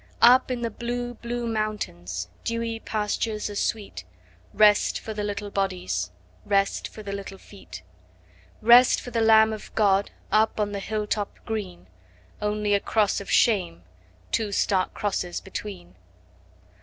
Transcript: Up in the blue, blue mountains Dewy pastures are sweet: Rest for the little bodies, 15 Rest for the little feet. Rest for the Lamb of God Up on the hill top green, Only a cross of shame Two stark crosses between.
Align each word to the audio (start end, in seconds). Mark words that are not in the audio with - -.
Up 0.23 0.49
in 0.49 0.61
the 0.63 0.71
blue, 0.71 1.13
blue 1.13 1.45
mountains 1.45 2.27
Dewy 2.43 2.79
pastures 2.79 3.51
are 3.51 3.55
sweet: 3.55 4.03
Rest 4.51 4.99
for 4.99 5.13
the 5.13 5.23
little 5.23 5.51
bodies, 5.51 6.09
15 6.45 6.49
Rest 6.49 6.87
for 6.87 7.03
the 7.03 7.11
little 7.11 7.37
feet. 7.37 7.83
Rest 8.63 8.99
for 8.99 9.11
the 9.11 9.21
Lamb 9.21 9.53
of 9.53 9.71
God 9.75 10.09
Up 10.31 10.59
on 10.59 10.71
the 10.71 10.79
hill 10.79 11.05
top 11.05 11.37
green, 11.45 11.85
Only 12.41 12.73
a 12.73 12.79
cross 12.79 13.21
of 13.21 13.29
shame 13.29 13.83
Two 14.31 14.51
stark 14.51 14.95
crosses 14.95 15.39
between. 15.39 15.93